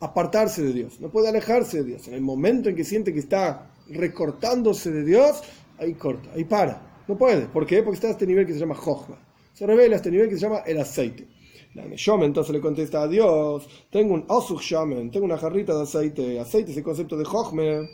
[0.00, 2.08] apartarse de Dios, no puede alejarse de Dios.
[2.08, 5.42] En el momento en que siente que está recortándose de Dios,
[5.78, 6.82] ahí corta, ahí para.
[7.08, 7.46] No puede.
[7.46, 7.82] ¿Por qué?
[7.82, 9.16] Porque está a este nivel que se llama Jochma.
[9.54, 11.26] Se revela a este nivel que se llama el aceite.
[11.74, 15.82] La Neshome entonces le contesta a Dios, tengo un Osuk Shaman, tengo una jarrita de
[15.82, 16.40] aceite.
[16.40, 17.88] Aceite es el concepto de Jochme.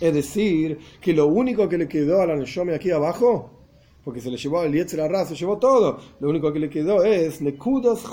[0.00, 3.54] Es decir, que lo único que le quedó a la Neshome aquí abajo
[4.04, 5.98] porque se le llevó el Yetzer se llevó todo.
[6.20, 8.04] Lo único que le quedó es Nekudas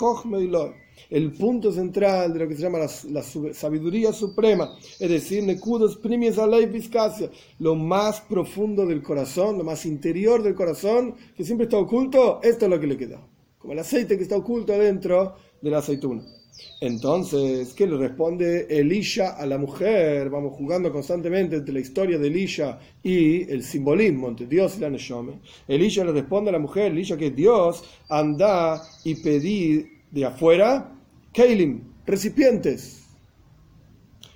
[1.10, 6.38] el punto central de lo que se llama la, sabiduría suprema, es decir, Nekudas Primis
[6.38, 11.78] Alei Viscasia, lo más profundo del corazón, lo más interior del corazón, que siempre está
[11.78, 13.31] oculto, esto es lo que le quedó.
[13.62, 16.24] Como el aceite que está oculto dentro de la aceituna.
[16.80, 20.30] Entonces, ¿qué le responde Elisha a la mujer?
[20.30, 24.90] Vamos jugando constantemente entre la historia de Elisha y el simbolismo entre Dios y la
[24.90, 25.40] Neshome.
[25.68, 30.94] Elisha le responde a la mujer, Elisha que Dios anda y pedí de afuera,
[31.32, 33.06] Keilim, recipientes.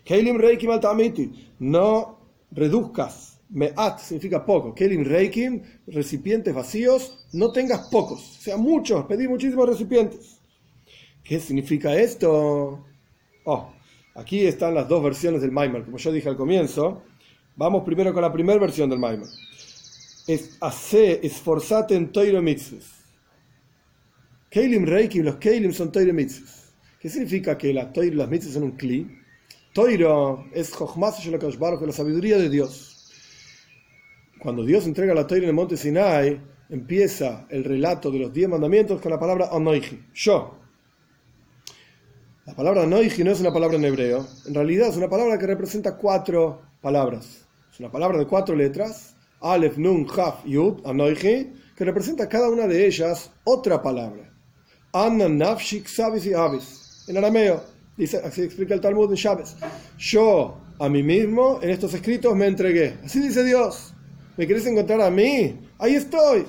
[0.04, 2.20] Keilim Reikim Altamiti, no
[2.52, 3.36] reduzcas.
[3.50, 4.74] Me'at significa poco.
[4.74, 8.38] Kelim Reikim, recipientes vacíos, no tengas pocos.
[8.38, 10.40] O sea, muchos, pedí muchísimos recipientes.
[11.24, 12.86] ¿Qué significa esto?
[13.44, 13.74] Oh,
[14.16, 17.04] aquí están las dos versiones del Maimar, como yo dije al comienzo.
[17.56, 19.28] Vamos primero con la primera versión del Maimar.
[20.28, 23.04] Es hace, esforzate en Toiro Mitzvahs.
[24.50, 26.72] Keilim Reiki, los Keilim son Toiro Mitzvahs.
[27.00, 29.08] ¿Qué significa que las, toiro, las mitzvahs son un Kli?
[29.74, 33.12] Toiro es Jochmas la sabiduría de Dios.
[34.40, 38.50] Cuando Dios entrega la Toiro en el monte Sinai, empieza el relato de los diez
[38.50, 40.58] mandamientos con la palabra Anoiji, yo.
[42.46, 45.48] La palabra noiji no es una palabra en hebreo, en realidad es una palabra que
[45.48, 47.46] representa cuatro palabras.
[47.72, 52.68] Es una palabra de cuatro letras, Aleph, Nun, Haf, Yud, Anoiji, que representa cada una
[52.68, 54.32] de ellas otra palabra.
[54.94, 57.04] Anna, Nafshik, Sabis y Avis.
[57.08, 57.62] En arameo,
[57.98, 59.56] dice, así explica el Talmud en Shabes.
[59.98, 62.98] Yo a mí mismo en estos escritos me entregué.
[63.04, 63.94] Así dice Dios.
[64.38, 65.65] ¿Me querés encontrar a mí?
[65.78, 66.46] Ahí estoy.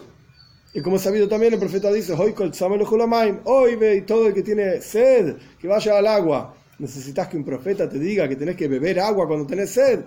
[0.75, 5.37] Y como sabido también, el profeta dice, hoy ve y todo el que tiene sed,
[5.59, 6.55] que vaya al agua.
[6.79, 10.01] Necesitas que un profeta te diga que tenés que beber agua cuando tenés sed.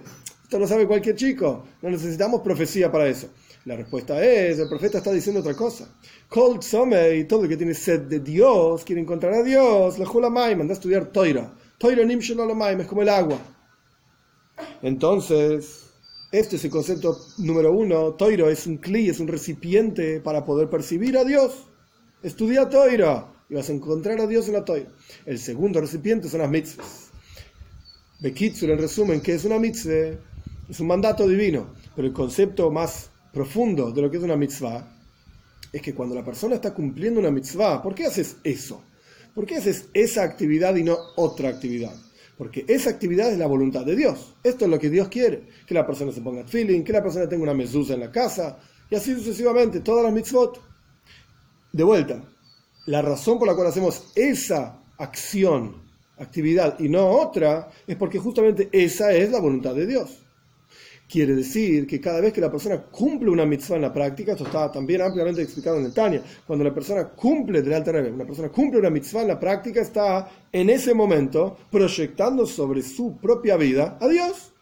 [0.43, 1.65] Esto lo sabe cualquier chico.
[1.81, 3.29] No necesitamos profecía para eso.
[3.65, 5.87] La respuesta es, el profeta está diciendo otra cosa.
[6.29, 6.63] Cold
[7.15, 9.97] y todo el que tiene sed de Dios, quiere encontrar a Dios.
[9.99, 11.51] La Julamaim, anda a estudiar Toira.
[11.77, 12.39] Toira Nimshon
[12.79, 13.39] es como el agua.
[14.81, 15.88] Entonces,
[16.31, 18.13] este es el concepto número uno.
[18.13, 21.65] Toiro es un cli, es un recipiente para poder percibir a Dios.
[22.21, 24.91] Estudia Toiro y vas a encontrar a Dios en la Toiro.
[25.25, 27.09] El segundo recipiente son las mitzvahs.
[28.19, 30.19] Bekitsur, en resumen, ¿qué es una mitzvah?
[30.69, 31.73] Es un mandato divino.
[31.95, 34.87] Pero el concepto más profundo de lo que es una mitzvah
[35.71, 38.83] es que cuando la persona está cumpliendo una mitzvah, ¿por qué haces eso?
[39.33, 41.95] ¿Por qué haces esa actividad y no otra actividad?
[42.39, 44.33] Porque esa actividad es la voluntad de Dios.
[44.41, 45.43] Esto es lo que Dios quiere.
[45.67, 48.57] Que la persona se ponga feeling, que la persona tenga una mesusa en la casa,
[48.89, 50.57] y así sucesivamente, todas las mitzvot.
[51.73, 52.23] De vuelta,
[52.85, 55.83] la razón por la cual hacemos esa acción,
[56.17, 60.25] actividad, y no otra, es porque justamente esa es la voluntad de Dios.
[61.09, 64.43] Quiere decir que cada vez que la persona cumple una mitzvah en la práctica, esto
[64.43, 68.49] está también ampliamente explicado en el Tania, cuando la persona cumple del alter una persona
[68.49, 73.97] cumple una mitzvah en la práctica, está en ese momento proyectando sobre su propia vida
[73.99, 74.53] a Dios,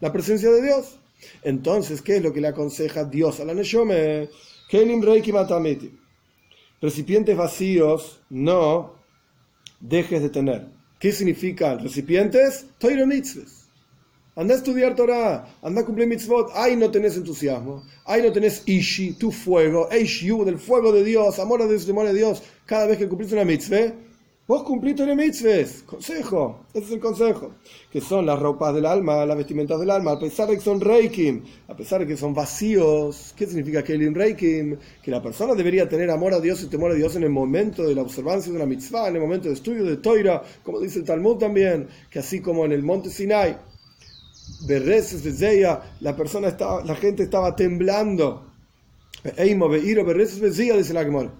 [0.00, 0.98] la presencia de Dios.
[1.44, 3.54] Entonces, ¿qué es lo que le aconseja Dios a la?
[4.68, 5.96] Kelim Reiki Matamiti.
[6.80, 8.96] Recipientes vacíos no
[9.78, 10.66] dejes de tener.
[10.98, 12.66] ¿Qué significan recipientes?
[12.78, 13.61] Toiro mitzvahs
[14.34, 16.52] Anda a estudiar Torah, anda a cumplir mitzvot.
[16.54, 21.38] Ahí no tenés entusiasmo, ahí no tenés ishi, tu fuego, eishu, del fuego de Dios,
[21.38, 22.42] amor a Dios, amor a Dios.
[22.64, 23.92] Cada vez que cumplís una mitzvah,
[24.48, 25.82] vos cumplís Torah mitzvahs.
[25.82, 27.50] Consejo, ese es el consejo.
[27.92, 30.80] Que son las ropas del alma, las vestimentas del alma, a pesar de que son
[30.80, 33.34] reikim, a pesar de que son vacíos.
[33.36, 34.78] ¿Qué significa kelim reikim?
[35.02, 37.86] Que la persona debería tener amor a Dios y temor a Dios en el momento
[37.86, 41.00] de la observancia de una mitzvah, en el momento de estudio de Torah, como dice
[41.00, 43.71] el Talmud también, que así como en el monte Sinai
[46.00, 48.46] la persona estaba, la gente estaba temblando.
[50.76, 51.30] dice la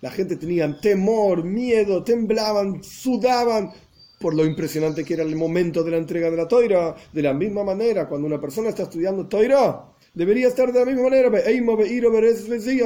[0.00, 3.72] La gente tenía temor, miedo, temblaban, sudaban
[4.18, 6.94] por lo impresionante que era el momento de la entrega de la toira.
[7.12, 11.04] De la misma manera, cuando una persona está estudiando toira, debería estar de la misma
[11.04, 11.30] manera.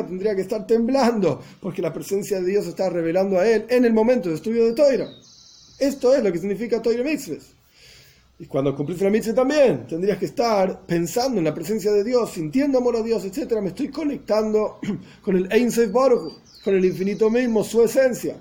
[0.07, 3.93] Tendría que estar temblando, porque la presencia de Dios está revelando a él en el
[3.93, 5.09] momento de estudio de toira.
[5.79, 7.60] Esto es lo que significa toira mitzvah.
[8.41, 12.31] Y cuando cumplís la mitzvah también, tendrías que estar pensando en la presencia de Dios,
[12.31, 13.61] sintiendo amor a Dios, etc.
[13.61, 14.79] Me estoy conectando
[15.23, 16.33] con el Ein Baruch,
[16.65, 18.39] con el infinito mismo, su esencia.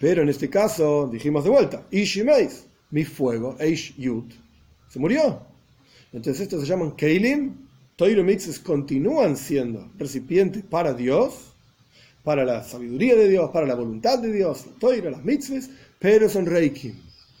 [0.00, 4.32] Pero en este caso, dijimos de vuelta, Ishimeis, mi fuego, Eish Yud,
[4.88, 5.42] se murió.
[6.12, 7.52] Entonces estos se llaman Keilim,
[7.96, 11.52] Toiro Mitzvahs continúan siendo recipientes para Dios,
[12.22, 16.28] para la sabiduría de Dios, para la voluntad de Dios, la Toira, las mitzvahs, pero
[16.28, 16.94] son Reiki,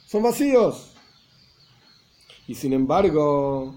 [0.04, 0.95] son vacíos.
[2.48, 3.74] Y sin embargo,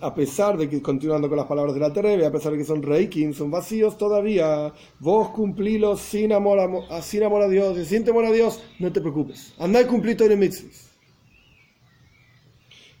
[0.00, 2.64] a pesar de que, continuando con las palabras de la Terebe, a pesar de que
[2.64, 6.58] son reiki, son vacíos todavía, vos cumplilos sin amor
[6.90, 9.54] a, sin amor a Dios, y sin temor a Dios, no te preocupes.
[9.58, 10.50] Andá y cumplí todo el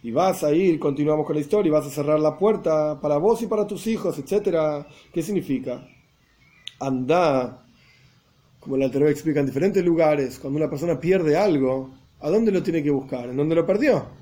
[0.02, 3.16] Y vas a ir, continuamos con la historia, y vas a cerrar la puerta para
[3.16, 4.86] vos y para tus hijos, etc.
[5.12, 5.88] ¿Qué significa?
[6.78, 7.66] Anda,
[8.60, 12.62] como la Terebe explica en diferentes lugares, cuando una persona pierde algo, ¿a dónde lo
[12.62, 13.28] tiene que buscar?
[13.28, 14.19] ¿En dónde lo perdió?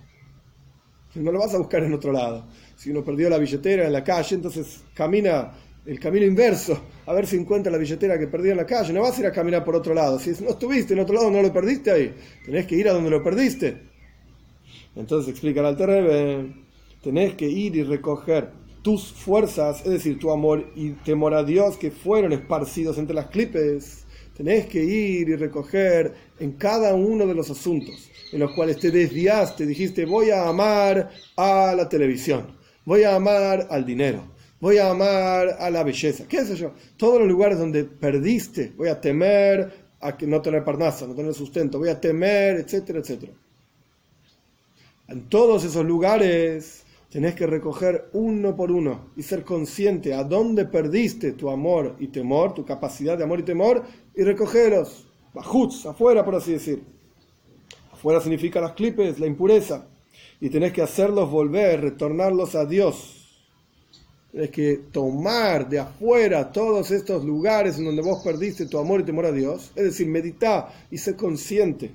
[1.15, 2.45] No lo vas a buscar en otro lado.
[2.77, 5.53] Si uno perdió la billetera en la calle, entonces camina
[5.87, 8.93] el camino inverso a ver si encuentra la billetera que perdió en la calle.
[8.93, 10.19] No vas a ir a caminar por otro lado.
[10.19, 12.15] Si no estuviste en otro lado, no lo perdiste ahí.
[12.45, 13.89] Tenés que ir a donde lo perdiste.
[14.95, 16.47] Entonces explica el Alter
[17.03, 18.51] tenés que ir y recoger
[18.83, 23.27] tus fuerzas, es decir, tu amor y temor a Dios que fueron esparcidos entre las
[23.27, 24.05] clipes.
[24.37, 28.91] Tenés que ir y recoger en cada uno de los asuntos en los cuales te
[28.91, 34.25] desviaste, dijiste voy a amar a la televisión, voy a amar al dinero,
[34.61, 38.89] voy a amar a la belleza, qué sé yo, todos los lugares donde perdiste, voy
[38.89, 43.33] a temer a que no tener parnasa, no tener sustento, voy a temer, etcétera, etcétera.
[45.09, 50.67] En todos esos lugares tenés que recoger uno por uno y ser consciente a dónde
[50.67, 56.25] perdiste tu amor y temor, tu capacidad de amor y temor, y recogerlos, bajuts, afuera,
[56.25, 56.98] por así decir.
[58.01, 59.87] Fuera significa las clipes, la impureza.
[60.41, 63.15] Y tenés que hacerlos volver, retornarlos a Dios.
[64.31, 69.05] Tienes que tomar de afuera todos estos lugares en donde vos perdiste tu amor y
[69.05, 69.73] temor a Dios.
[69.75, 71.91] Es decir, meditar y ser consciente.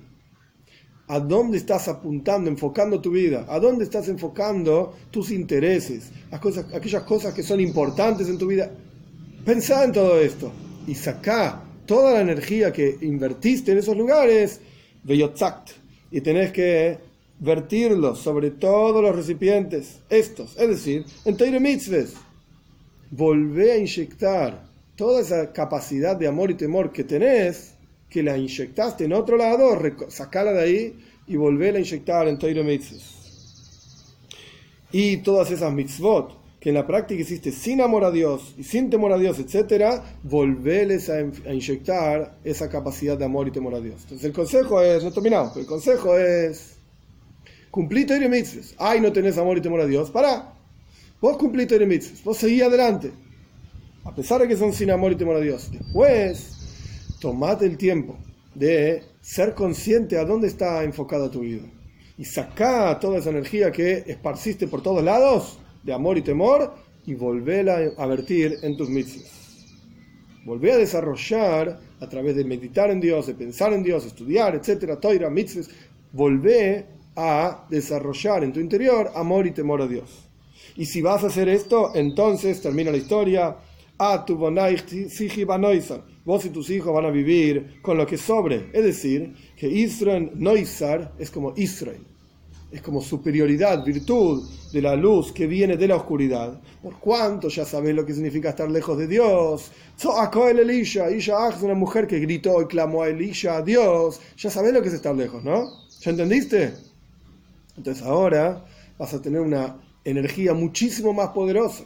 [1.07, 3.45] ¿A dónde estás apuntando, enfocando tu vida?
[3.47, 6.11] ¿A dónde estás enfocando tus intereses?
[6.31, 8.71] Las cosas, aquellas cosas que son importantes en tu vida.
[9.45, 10.51] Pensá en todo esto
[10.87, 14.61] y sacá toda la energía que invertiste en esos lugares
[15.03, 15.71] de Yotzakt,
[16.13, 16.99] y tenés que
[17.39, 22.13] vertirlo sobre todos los recipientes, estos, es decir, en Teire Mitzvahs.
[23.09, 24.63] Volvé a inyectar
[24.95, 27.73] toda esa capacidad de amor y temor que tenés,
[28.11, 29.75] que la inyectaste en otro lado,
[30.09, 33.23] sacala de ahí y volver a inyectar en Teire Mitzvahs.
[34.91, 38.89] Y todas esas mitzvot que en la práctica hiciste sin amor a Dios y sin
[38.89, 44.03] temor a Dios, etc., volverles a, inyectar esa capacidad de amor y temor a Dios.
[44.03, 46.77] Entonces el consejo es, no terminamos, el consejo es
[47.69, 48.75] cumplir y mitzvahs.
[48.77, 50.53] Ay, no tenés amor y temor a Dios, para.
[51.19, 53.11] Vos cumplí y mitzvahs, vos seguí adelante.
[54.05, 55.69] A pesar de que son sin amor y temor a Dios.
[55.69, 58.17] Después, tomate el tiempo
[58.55, 61.63] de ser consciente a dónde está enfocada tu vida.
[62.17, 66.73] Y saca toda esa energía que esparciste por todos lados de amor y temor
[67.05, 69.41] y volver a vertir en tus mitzvahs.
[70.45, 74.99] Volver a desarrollar a través de meditar en Dios, de pensar en Dios, estudiar, etcétera,
[74.99, 75.69] toira, mitzvahs,
[76.11, 80.29] volver a desarrollar en tu interior amor y temor a Dios.
[80.75, 83.55] Y si vas a hacer esto, entonces termina la historia.
[83.95, 84.35] A tu
[86.25, 88.69] Vos y tus hijos van a vivir con lo que sobre.
[88.73, 92.01] Es decir, que Israel Noizar es como Israel
[92.73, 96.59] es como superioridad, virtud de la luz que viene de la oscuridad.
[96.81, 99.71] Por cuanto ya sabes lo que significa estar lejos de Dios.
[100.49, 104.19] el Elisha, Isha es una mujer que gritó y clamó a Elisha, a Dios.
[104.37, 105.69] Ya sabes lo que es estar lejos, ¿no?
[106.01, 106.73] ¿Ya entendiste?
[107.77, 108.65] Entonces ahora
[108.97, 111.83] vas a tener una energía muchísimo más poderosa.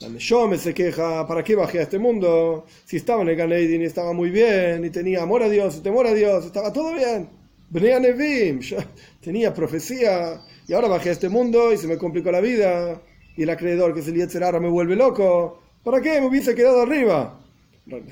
[0.00, 2.66] La yo me se queja, ¿para qué bajé a este mundo?
[2.84, 5.80] Si estaba en el Ganedin y estaba muy bien, y tenía amor a Dios y
[5.80, 7.43] temor a Dios, estaba todo bien.
[7.74, 8.76] Yo
[9.20, 13.02] tenía profecía y ahora bajé a este mundo y se me complicó la vida
[13.36, 15.60] y el acreedor que es el Yetzer ahora me vuelve loco.
[15.82, 17.36] ¿Para qué me hubiese quedado arriba?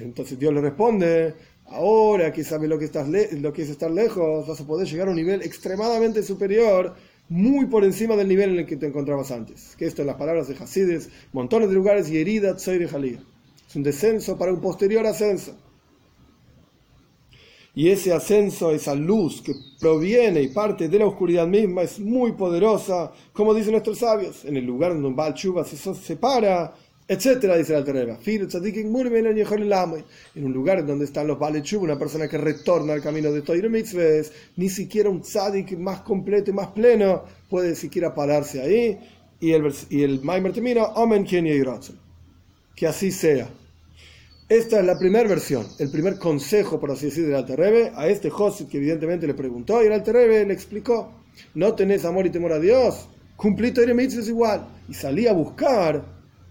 [0.01, 1.35] Entonces Dios le responde,
[1.67, 2.87] ahora que sabes lo que,
[3.63, 6.97] es estar lejos, vas a poder llegar a un nivel extremadamente superior,
[7.29, 9.77] muy por encima del nivel en el que te encontrabas antes.
[9.77, 13.23] Que esto en las palabras de Hasides, montones de lugares y heridas, soy de Jalía.
[13.69, 15.57] es un descenso para un posterior ascenso.
[17.75, 22.33] Y ese ascenso, esa luz que proviene y parte de la oscuridad misma es muy
[22.33, 26.75] poderosa, como dicen nuestros sabios, en el lugar donde un Baal Chuba se separa,
[27.09, 28.19] etcétera, dice la Tereba.
[28.27, 33.41] En un lugar donde están los Baal Chuba, una persona que retorna al camino de
[33.41, 38.99] Toiro ni siquiera un tzadik más completo y más pleno puede siquiera pararse ahí.
[39.41, 43.49] Y el, y el Maimer termina, Omen Que así sea.
[44.53, 48.29] Esta es la primera versión, el primer consejo, por así decir, del Alter a este
[48.29, 51.11] José que evidentemente le preguntó y el Alter le explicó,
[51.55, 54.69] no tenés amor y temor a Dios, cumplí Torah es igual.
[54.91, 56.05] Y salí a buscar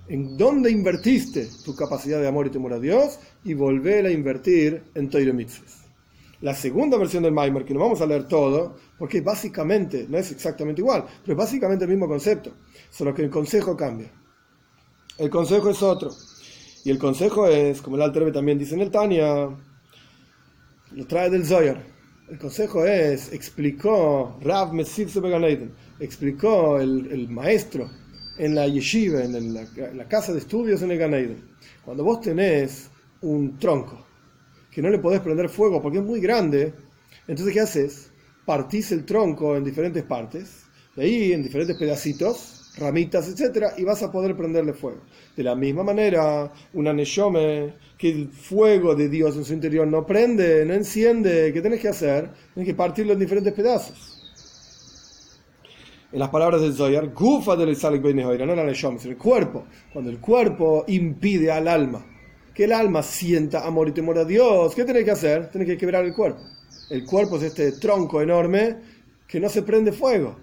[0.08, 4.82] en dónde invertiste tu capacidad de amor y temor a Dios y volver a invertir
[4.96, 5.36] en Torah
[6.42, 10.32] La segunda versión del Maimer, que no vamos a leer todo, porque básicamente, no es
[10.32, 12.52] exactamente igual, pero es básicamente el mismo concepto,
[12.90, 14.12] solo que el consejo cambia.
[15.20, 16.10] El consejo es otro.
[16.84, 19.50] Y el consejo es, como el Alterbe también dice en el Tania,
[20.92, 21.84] lo trae del Zoyar.
[22.30, 25.10] El consejo es, explicó Rav Mesir
[26.00, 27.90] explicó el, maestro
[28.38, 31.44] en la yeshiva, en la, casa de estudios en el Ganeiden.
[31.84, 32.90] Cuando vos tenés
[33.22, 34.08] un tronco
[34.72, 36.74] que no le podés prender fuego porque es muy grande,
[37.28, 38.12] entonces ¿qué haces?
[38.46, 40.64] Partís el tronco en diferentes partes,
[40.96, 45.02] de ahí en diferentes pedacitos, ramitas, etcétera, y vas a poder prenderle fuego.
[45.36, 50.06] De la misma manera, una neshome que el fuego de Dios en su interior no
[50.06, 52.30] prende, no enciende, ¿qué tienes que hacer?
[52.54, 54.18] Tienes que partirlo en diferentes pedazos.
[56.12, 59.66] En las palabras del Zoyar, gufa del no la neshome, el cuerpo.
[59.94, 62.06] Cuando el cuerpo impide al alma
[62.54, 65.50] que el alma sienta amor y temor a Dios, ¿qué tienes que hacer?
[65.50, 66.42] Tienes que quebrar el cuerpo.
[66.90, 68.76] El cuerpo es este tronco enorme
[69.26, 70.36] que no se prende fuego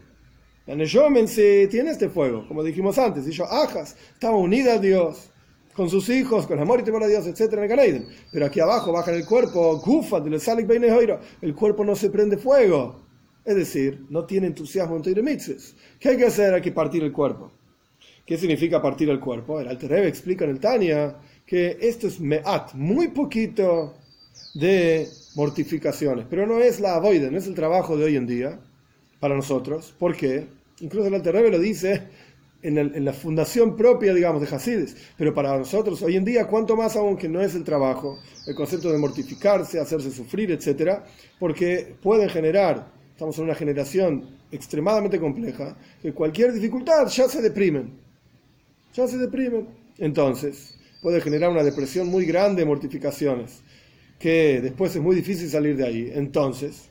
[0.69, 4.79] la Neyomen se tiene este fuego, como dijimos antes, y yo, Ajas, estaba unida a
[4.79, 5.31] Dios,
[5.73, 7.55] con sus hijos, con amor y temor a Dios, etc.
[7.55, 10.69] en el Pero aquí abajo baja el cuerpo, Gufa, de Salik
[11.41, 13.01] el cuerpo no se prende fuego.
[13.47, 15.75] Es decir, no tiene entusiasmo en Teiremitzes.
[15.99, 16.53] ¿Qué hay que hacer?
[16.53, 17.51] Hay que partir el cuerpo.
[18.27, 19.61] ¿Qué significa partir el cuerpo?
[19.61, 21.17] El Alter explica en el Tania
[21.47, 23.95] que esto es meat, muy poquito
[24.53, 28.61] de mortificaciones, pero no es la avoide, no es el trabajo de hoy en día
[29.19, 29.95] para nosotros.
[29.99, 30.58] ¿Por qué?
[30.81, 32.03] Incluso el Alter lo dice
[32.63, 34.97] en, la fundación propia, digamos, de Hasides.
[35.17, 38.55] Pero para nosotros, hoy en día, cuánto más aún que no es el trabajo, el
[38.55, 41.05] concepto de mortificarse, hacerse sufrir, etcétera,
[41.39, 47.93] porque pueden generar, estamos en una generación extremadamente compleja, que cualquier dificultad ya se deprimen.
[48.95, 49.69] Ya se deprimen.
[49.99, 53.63] Entonces, puede generar una depresión muy grande, mortificaciones,
[54.19, 56.13] que después es muy difícil salir de ahí.
[56.15, 56.91] Entonces,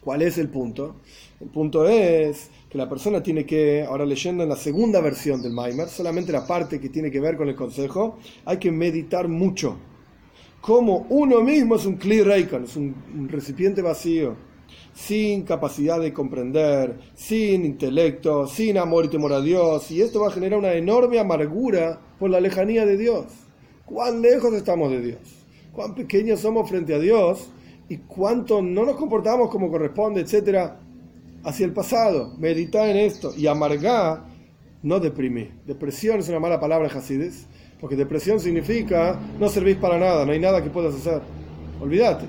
[0.00, 0.96] ¿cuál es el punto?
[1.40, 5.52] El punto es que la persona tiene que, ahora leyendo en la segunda versión del
[5.52, 9.76] Maimer, solamente la parte que tiene que ver con el consejo, hay que meditar mucho.
[10.60, 12.94] Como uno mismo es un clear reikon, es un,
[13.28, 14.36] recipiente vacío,
[14.94, 20.28] sin capacidad de comprender, sin intelecto, sin amor y temor a Dios, y esto va
[20.28, 23.24] a generar una enorme amargura por la lejanía de Dios.
[23.86, 25.20] ¿Cuán lejos estamos de Dios?
[25.72, 27.50] ¿Cuán pequeños somos frente a Dios?
[27.90, 30.78] ¿Y cuánto no nos comportamos como corresponde, etcétera?
[31.44, 34.24] hacia el pasado, medita en esto y amarga,
[34.82, 35.52] no deprimir.
[35.66, 37.46] Depresión es una mala palabra Hasides,
[37.80, 41.20] porque depresión significa no servís para nada, no hay nada que puedas hacer.
[41.80, 42.26] Olvídate.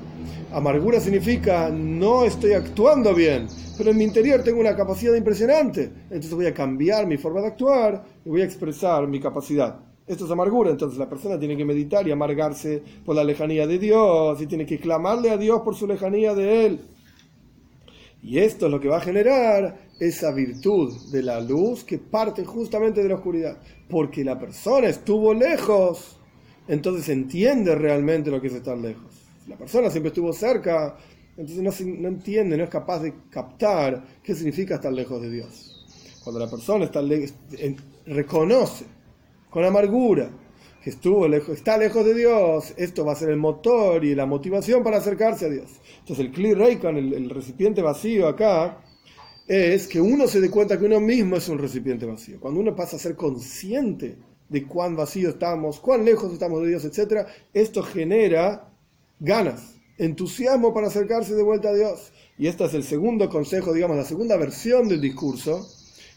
[0.53, 3.47] Amargura significa no estoy actuando bien,
[3.77, 5.91] pero en mi interior tengo una capacidad impresionante.
[6.05, 9.90] Entonces voy a cambiar mi forma de actuar y voy a expresar mi capacidad.
[10.11, 13.79] Esto es amargura, entonces la persona tiene que meditar y amargarse por la lejanía de
[13.79, 16.81] Dios y tiene que clamarle a Dios por su lejanía de Él.
[18.21, 22.43] Y esto es lo que va a generar esa virtud de la luz que parte
[22.43, 23.57] justamente de la oscuridad.
[23.87, 26.19] Porque la persona estuvo lejos,
[26.67, 29.13] entonces entiende realmente lo que es estar lejos.
[29.47, 30.97] la persona siempre estuvo cerca,
[31.37, 35.85] entonces no, no entiende, no es capaz de captar qué significa estar lejos de Dios.
[36.21, 37.01] Cuando la persona está
[38.05, 39.00] reconoce
[39.51, 40.31] con amargura
[40.81, 44.25] que estuvo lejos, está lejos de Dios, esto va a ser el motor y la
[44.25, 45.69] motivación para acercarse a Dios.
[45.99, 48.79] Entonces el clear Reikon, el, el recipiente vacío acá,
[49.47, 52.39] es que uno se dé cuenta que uno mismo es un recipiente vacío.
[52.39, 54.17] Cuando uno pasa a ser consciente
[54.49, 58.71] de cuán vacío estamos, cuán lejos estamos de Dios, etc., esto genera
[59.19, 62.11] ganas, entusiasmo para acercarse de vuelta a Dios.
[62.39, 65.67] Y este es el segundo consejo, digamos, la segunda versión del discurso,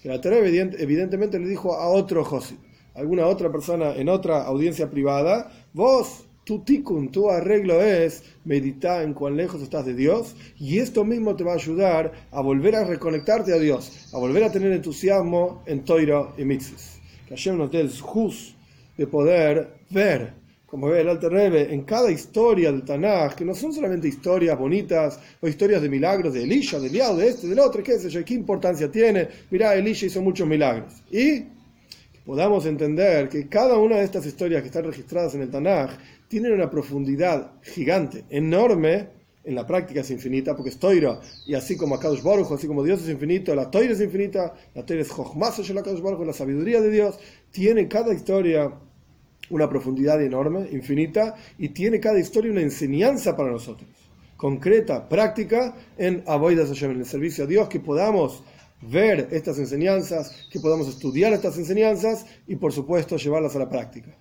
[0.00, 2.56] que la Torah evidentemente le dijo a otro José
[2.94, 9.14] alguna otra persona en otra audiencia privada, vos, tu tikkun, tu arreglo es meditar en
[9.14, 12.84] cuán lejos estás de Dios y esto mismo te va a ayudar a volver a
[12.84, 17.00] reconectarte a Dios, a volver a tener entusiasmo en Toiro y Mitzvahs.
[17.26, 17.90] Que Hashem nos dé el
[18.96, 23.54] de poder ver como ve el Alter Rebbe, en cada historia del Tanaj, que no
[23.54, 27.60] son solamente historias bonitas o historias de milagros de Elisha, de Eliao, de este, del
[27.60, 29.28] otro, qué sé yo, qué importancia tiene.
[29.52, 30.94] Mirá, Elisha hizo muchos milagros.
[31.12, 31.44] Y
[32.24, 35.90] podamos entender que cada una de estas historias que están registradas en el Tanaj
[36.28, 39.08] tienen una profundidad gigante, enorme,
[39.44, 42.82] en la práctica es infinita, porque es toira, y así como Akadosh Baruch, así como
[42.82, 47.18] Dios es infinito, la toira es infinita, la toira es Jochmas, la sabiduría de Dios,
[47.50, 48.72] tiene cada historia
[49.50, 53.88] una profundidad enorme, infinita, y tiene cada historia una enseñanza para nosotros,
[54.38, 58.42] concreta, práctica, en Avoidas Hashem, en el servicio a Dios, que podamos
[58.88, 64.16] ver estas enseñanzas, que podamos estudiar estas enseñanzas y por supuesto llevarlas a la práctica.